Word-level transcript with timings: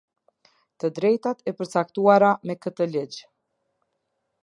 Të 0.83 0.91
drejtat 0.99 1.45
e 1.51 1.53
përcaktuara 1.61 2.33
me 2.51 2.57
këtë 2.67 2.91
ligj. 2.97 3.25